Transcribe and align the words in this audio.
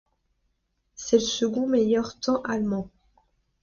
C'est 0.95 1.17
le 1.19 1.21
second 1.21 1.67
meilleur 1.67 2.19
temps 2.19 2.41
allemand. 2.41 2.89